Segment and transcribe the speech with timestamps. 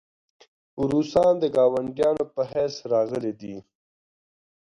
[0.89, 3.55] روسان د ګاونډیانو په حیث راغلي دي.